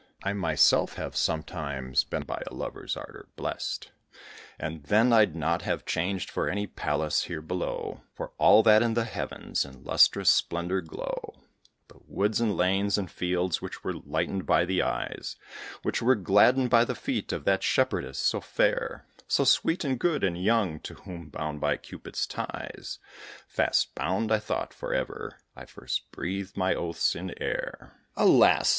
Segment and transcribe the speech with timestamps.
[0.23, 3.91] I myself have sometimes been by a lover's ardour blest,
[4.57, 8.81] And then I'd not have changed for any palace here below, Or for all that
[8.81, 11.43] in the heavens in lustrous splendour glow,
[11.87, 15.35] The woods, and lanes, and fields, which were lightened by the eyes,
[15.83, 20.23] Which were gladdened by the feet of that shepherdess so fair, So sweet, and good,
[20.23, 22.97] and young, to whom, bound by Cupid's ties,
[23.47, 27.93] Fast bound, I thought, for ever, I first breathed my oaths in air.
[28.17, 28.69] Alas!